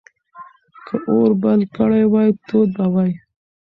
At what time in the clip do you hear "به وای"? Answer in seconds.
2.75-3.11